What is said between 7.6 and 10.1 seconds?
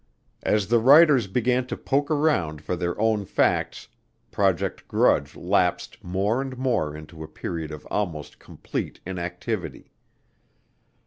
of almost complete inactivity.